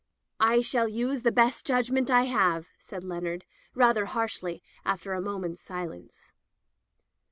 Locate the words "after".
4.83-5.13